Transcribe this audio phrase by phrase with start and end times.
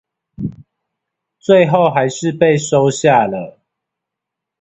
[1.37, 3.59] 最後還是被收下了